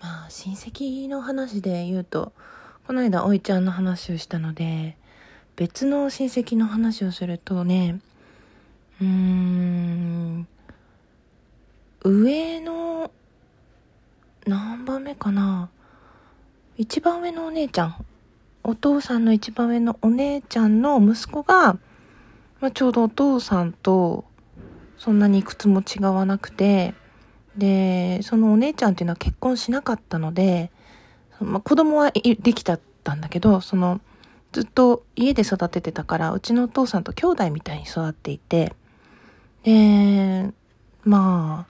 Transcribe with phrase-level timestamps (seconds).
[0.00, 2.32] まあ親戚の話で言うと
[2.86, 4.96] この間おいちゃんの話をしたので
[5.56, 8.00] 別の親戚の話をするとね
[9.00, 10.48] うーん
[12.04, 13.10] 上の
[14.46, 15.70] 何番目かな
[16.76, 18.06] 一番上のお姉ちゃん
[18.62, 21.74] お父さんの一番上のお姉ちゃんの息子が、
[22.60, 24.24] まあ、ちょうどお父さんと
[24.98, 26.94] そんなにいくつも違わなくて
[27.56, 30.70] でそのお姉ちゃんっていうのは結婚しなかったので、
[31.40, 34.00] まあ、子供はできちゃったんだけどその
[34.52, 38.74] ずっと家で育ててたからうちのお父さんと兄弟みたいに育っていて
[39.64, 40.52] で
[41.04, 41.66] ま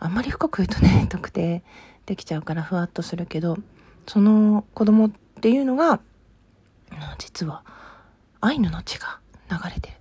[0.00, 1.62] ああんまり深く言うとね 特定
[2.06, 3.58] できちゃうからふわっとするけど
[4.06, 5.10] その子供っ
[5.40, 6.00] ていうのが
[7.18, 7.62] 実は
[8.40, 9.18] アイヌの血が
[9.50, 9.96] 流れてる。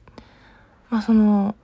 [0.89, 1.55] まあその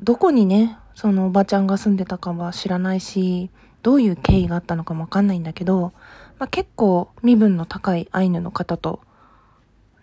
[0.00, 3.50] どこにねそのおばちゃんが住んでたかは知らないし
[3.82, 5.92] どういう経緯があったのかもわかんないんだけど、
[6.38, 9.00] まあ、結構身分の高いアイヌの方と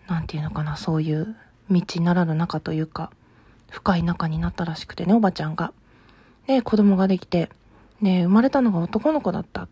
[0.08, 1.34] なんていうのかなそういう
[1.70, 3.10] 道ならぬ仲というか
[3.70, 5.72] 深い仲になったらしくてねおばちゃんが。
[6.46, 7.48] で子供ができて
[8.02, 9.68] で生まれたのが男の子だった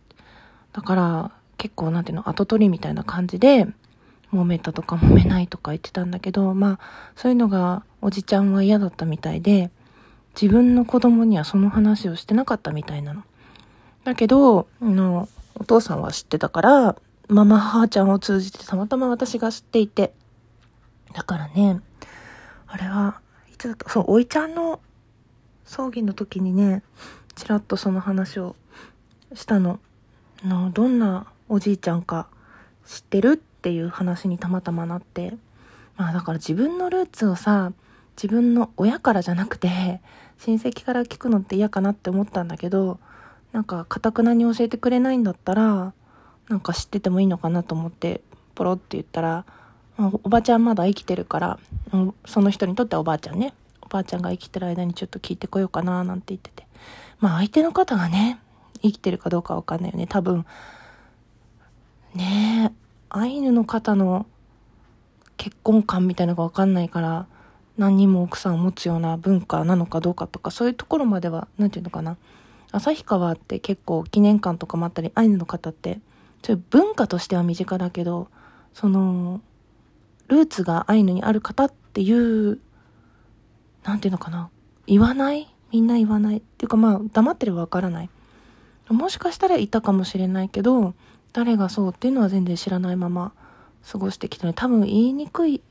[0.73, 3.67] だから結構なんていうの後取りみたいな感じで
[4.33, 9.71] 揉めたとか揉めないとか言ってたんだけどまあそういうのがおじちゃんは嫌だったみたいで
[10.35, 13.23] 自分の子供にはその話をしてなかったみたいなの。
[14.05, 16.97] だけど、あのお父さんは知ってたから、
[17.29, 20.13] ママ母ちゃんを通じてたまたま私が知っていて。
[21.13, 21.81] だからね、
[22.67, 23.21] あれは、
[23.53, 23.89] いつだった？
[23.91, 24.81] そう、おいちゃんの
[25.65, 26.83] 葬儀の時にね、
[27.35, 28.57] ちらっとその話を
[29.35, 29.81] したの。
[30.45, 32.29] の、どんなおじいちゃんか
[32.87, 33.33] 知ってる？
[33.33, 35.35] っていう話にたまたまなって。
[35.97, 37.73] まあだから自分のルーツをさ、
[38.17, 40.01] 自分の親からじゃなくて
[40.39, 42.99] 親戚から聞くのって嫌かなって思ったんだけど
[43.53, 45.93] なんかかたくなに教えてくれないんだったら
[46.49, 48.21] なんか知っててもいいのかなと思って
[48.55, 49.45] ポロって言ったら
[49.99, 51.59] おばちゃんまだ生きてるから
[52.25, 53.53] その人にとってはおばあちゃんね。
[53.83, 56.67] おばあちゃんが生きてる間にちょっと聞いてこようかななんて言ってて。
[57.19, 58.39] まあ相手の方がね
[58.83, 60.07] 生きてるかどうかわかんないよね。
[60.07, 60.47] 多分
[62.15, 62.75] ねえ
[63.11, 64.27] アイヌの方の
[65.37, 67.27] 結婚観みたいなのがわかんないから
[67.81, 72.19] 何人も奥さんを持つような文化なのかどうかとかそういうところまでは何て言うのかな。
[72.73, 75.99] 旭川って結構記念館とかもあったりアイヌの方って
[76.43, 78.29] そういう文化としては身近だけど
[78.75, 79.41] その
[80.29, 82.61] ルーツがアイヌにある方っていう
[83.83, 84.51] 何て言うのかな。
[84.87, 85.53] 言わない？
[85.73, 86.37] みんな言わない？
[86.37, 88.11] っていうかまあ黙ってればわからない。
[88.91, 90.95] もしかしたらいたかもしれないけど
[91.33, 93.33] 誰がそうっていうのは全然知らないまま
[93.91, 95.63] 過ごしてきたので多分言いにくい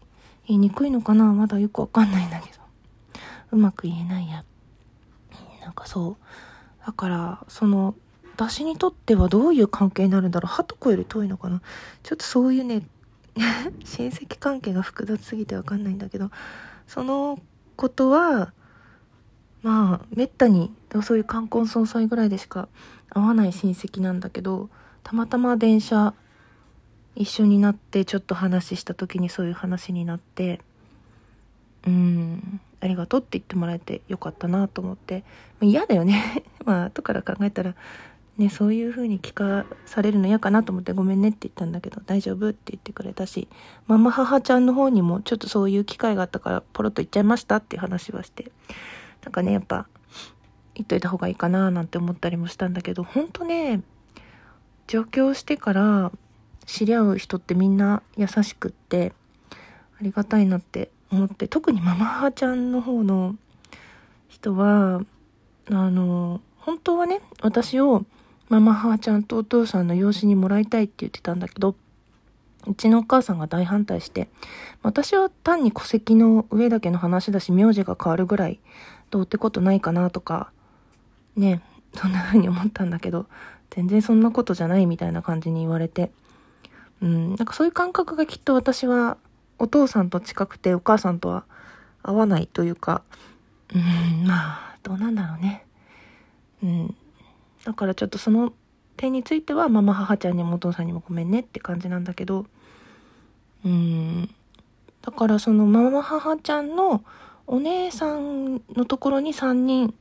[0.50, 1.26] 言いにくいのかな？
[1.26, 2.60] まだよくわかんないんだけど。
[3.52, 4.44] うまく言えないや。
[5.62, 6.86] なんかそう。
[6.86, 7.96] だから、その、
[8.36, 10.50] 私にとってはどういう関係になるんだろう？
[10.52, 11.62] はとこより遠いのかな？
[12.02, 12.82] ちょっとそういうね、
[13.86, 16.32] 親戚関係が複雑すぎてわかんないんだけど、
[16.88, 17.40] その
[17.76, 18.52] ことは、
[19.62, 20.74] まあ、めったに、
[21.04, 22.70] そういう冠婚葬祭ぐらいでしか
[23.10, 24.70] 会わない親戚なんだけど、
[25.04, 26.16] たまたま電車
[27.16, 30.62] 一緒になってちょっと話した時にそういう話になって
[31.86, 35.24] うんありがとうって言ってもらえてよかったなと思って
[35.62, 36.44] 嫌だよね。
[36.66, 37.76] まあ後から考えたら
[38.38, 43.50] ねそういう風に聞かされるの嫌かなと思ってごめんねって言ったんだけど大丈夫って言ってくれたし
[43.88, 48.52] ママ母ちゃんの方にもちょっとそういう機会があったからポロッと言っちゃいましたっていう話はして
[49.24, 49.88] なんかねやっぱ
[50.76, 53.82] 言っといた方がいいかななんて思ったりもしたんだけどほんとね
[54.88, 56.12] 上京してから
[56.66, 59.14] 知り合う人ってみんな優しくって
[60.00, 63.36] ありがたいなって思って特にママ母ちゃんの方の
[64.28, 65.02] 人は
[65.70, 68.06] あの本当はね私を
[68.50, 71.76] ママ母ちゃんとお父さんの養子にもらいたいって言ってたんだけど
[72.68, 74.28] うちのお母さんが大反対して
[74.84, 78.60] 私は単に戸籍の上だけの話だし名字が変わるぐらい
[79.12, 80.52] どうってことないかなとか
[81.36, 81.62] ね
[81.96, 83.26] そんな風に思ったんだけど
[83.70, 86.12] 全然そんなことじゃないみたいな感じに言われて
[87.02, 89.18] うん、なんかそういう感覚がきっと私は
[89.58, 91.46] お父さんと近くてお母さんとは
[92.04, 93.04] 合わないというか、
[93.74, 95.66] うん、まあ、どうなんだろうね。
[96.64, 96.96] うん。
[97.66, 98.54] だからちょっとその
[98.98, 102.46] 点についてはママ母ちゃんにもお父さんにもごめんねって感じなんだけど、
[103.66, 104.30] うん。
[105.02, 107.04] だからそのママ母ちゃんの
[107.48, 109.94] お姉さんのところに3人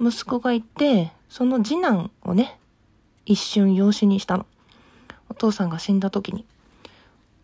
[0.00, 2.58] 息子がいて、その次男をね、
[3.24, 4.46] 一瞬養子にしたの。
[5.38, 6.44] 父さんが死んだ時に。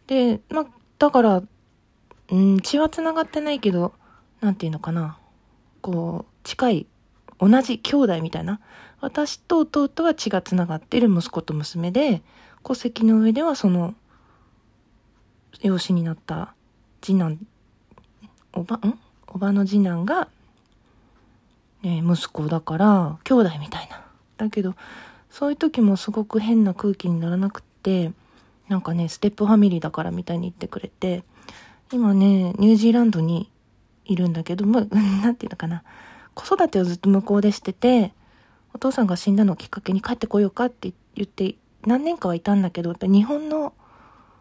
[0.06, 0.66] で、まあ、
[0.98, 1.42] だから、
[2.30, 3.92] うん、血は繋がってないけど、
[4.40, 5.18] なんていうのかな。
[5.80, 6.86] こう、近い、
[7.38, 8.60] 同じ兄弟みたいな。
[9.00, 12.22] 私と弟は血がつながってる息子と娘で、
[12.64, 13.94] 戸籍の上ではその、
[15.60, 16.54] 養子になった
[17.00, 17.38] 次男、
[18.54, 18.98] おば、ん？
[19.28, 20.28] おばの次男が、
[21.82, 24.04] えー、息子だから、兄弟みたいな。
[24.36, 24.74] だけど、
[25.30, 28.12] そういう時もすごく変な空気にならなくて、
[28.68, 31.24] なんかね、ステップファミリーだからみたいに言ってくれて、
[31.92, 33.50] 今ね、ニュージーランドに
[34.04, 34.84] いるんだけど、まあ、
[35.22, 35.82] なんていうのかな。
[36.34, 38.14] 子育てをずっと向こうでしてて、
[38.72, 41.56] お父さんが死んだのをきっかけに帰ってこようかって言って、
[41.86, 43.74] 何年かはいたんだけど、やっぱ日本の、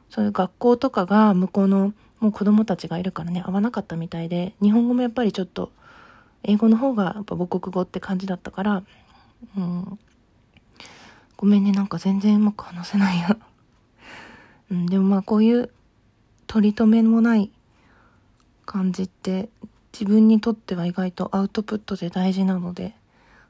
[0.09, 5.71] そういう学校とかが向こうのもう子供たちがいるからね、合わなかったみたいで、日本語もやっぱりちょっと、
[6.43, 8.83] 英語の方がやっぱ母国語って感じだったから、
[9.57, 9.99] うん、
[11.41, 13.35] ごめんね、なんか全然うまく話せないよ。
[14.69, 15.71] うん、でもまあこういう
[16.45, 17.49] 取り留めもない
[18.67, 19.49] 感じって
[19.91, 22.93] 自分にとっては意外とアウトプットで大事なので、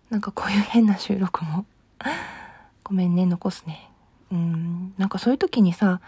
[0.10, 1.66] なんかこういう変な収録も
[2.86, 3.92] ごめんね、残すね。
[4.32, 6.00] うん、なんかそういう時にさ、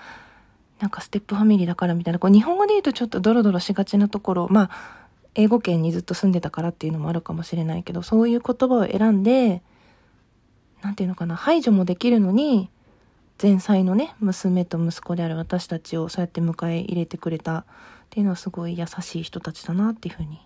[0.79, 4.71] なんかステップファミリーだからみたいな、こう日本語で言うとちょっとドロドロしがちなところ、まあ、
[5.35, 9.61] 英語圏にずっと住んでたからっていうのもあるかもしれないけど、そういう言葉を選んで、
[10.83, 12.69] なんていうのかな、排除もできるのに、
[13.41, 17.65] 前妻のね、娘と息子である私たちをそうやって迎え入れてくれたっ
[18.09, 20.39] ていうのはすごい優しい人たちだなっていうふうに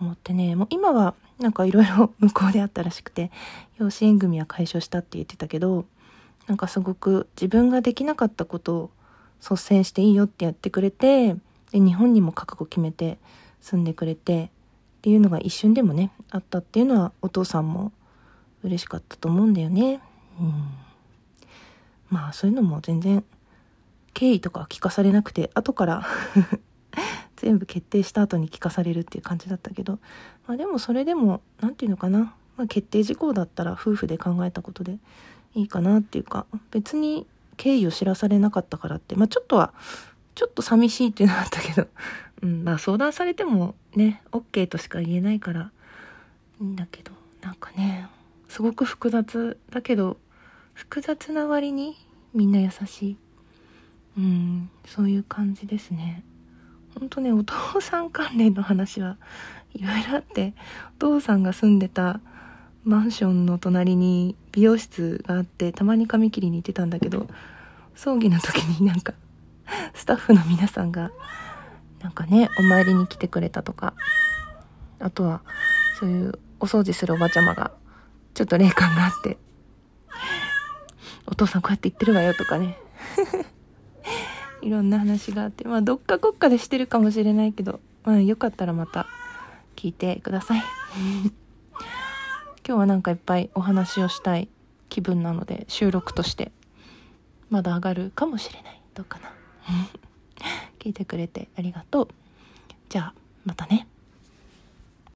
[0.00, 3.30] 思ってね、もう今はなんかいろいろ 向こうであったらしくて、
[3.78, 5.86] 養子縁組は解消したって言ってたけど、
[6.46, 8.90] なんかすごく自分ができなかったことを
[9.40, 11.34] 率先していいよってやってくれて、
[11.70, 13.18] で、日本にも覚悟決めて
[13.60, 14.50] 住んでくれて、
[14.98, 17.92] っていうのが一瞬でもね、あったっていうのはお父さんも
[18.62, 20.00] 嬉しかったと思うんだよね。
[20.40, 20.52] うん。
[22.10, 23.24] まあそういうのも全然
[24.14, 26.06] 経緯とか聞かされなくて、後から
[27.36, 29.98] 全部決定した後に聞かされるっていう感じだったけど、
[30.46, 32.34] まあでもそれでも、何て言うのかな。
[32.56, 34.98] まあ決定事項だったら夫婦で考えたことで
[35.54, 37.26] いいかなっていうか、別に
[37.56, 39.72] 経緯を知らされなかったからって、まあちょっとは、
[40.34, 41.86] ちょっと寂しいっていうのはあったけど、
[42.42, 45.70] うん、まあ相談されてもね、OK としか言えないから、
[46.60, 47.12] いいんだけど、
[47.42, 48.08] なんかね、
[48.48, 50.16] すごく複雑だけど、
[50.74, 51.96] 複雑な割に
[52.34, 53.16] みんな優しい。
[54.16, 56.24] うん、そういう感じですね。
[56.98, 59.16] ほんとね、お父さん関連の話は
[59.74, 60.54] いろいろあって、
[60.96, 62.20] お父さんが住んでた
[62.84, 67.28] マンションの隣に美容室があって、たまに髪切りに行ってたんだけど、
[67.94, 69.14] 葬儀の時になんか、
[69.94, 71.10] スタッフの皆さんが、
[72.00, 73.94] なんかね、お参りに来てくれたとか、
[75.00, 75.42] あとは、
[76.00, 77.72] そういうお掃除するおばちゃまが、
[78.38, 79.36] ちょっと霊感があって、
[81.26, 82.78] お父さんこうやって言ってるわよとかね。
[84.62, 89.08] いろんな話があって、まあどっかこっかでしてるかもしれないけど、まあよかったらまた
[89.74, 90.62] 聞いてください。
[92.64, 94.48] 今日はなんかいっぱいお話をしたい
[94.88, 96.52] 気分なので収録として
[97.50, 98.80] まだ上がるかもしれない。
[98.94, 99.32] どうかな。
[100.78, 102.08] 聞いてくれてありがとう。
[102.88, 103.14] じゃあ
[103.44, 103.88] またね。